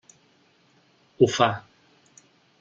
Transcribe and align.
Ho 1.19 1.29
fa. 1.35 1.51